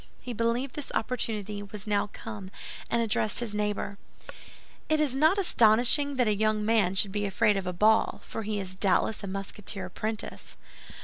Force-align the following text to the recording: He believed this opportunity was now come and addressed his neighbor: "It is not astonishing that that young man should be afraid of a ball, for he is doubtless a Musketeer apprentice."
He 0.19 0.33
believed 0.33 0.73
this 0.73 0.91
opportunity 0.95 1.61
was 1.61 1.85
now 1.85 2.07
come 2.11 2.49
and 2.89 3.03
addressed 3.03 3.37
his 3.37 3.53
neighbor: 3.53 3.99
"It 4.89 4.99
is 4.99 5.13
not 5.13 5.37
astonishing 5.37 6.15
that 6.15 6.23
that 6.25 6.35
young 6.37 6.65
man 6.65 6.95
should 6.95 7.11
be 7.11 7.27
afraid 7.27 7.55
of 7.55 7.67
a 7.67 7.71
ball, 7.71 8.19
for 8.25 8.41
he 8.41 8.59
is 8.59 8.73
doubtless 8.73 9.23
a 9.23 9.27
Musketeer 9.27 9.85
apprentice." 9.85 10.55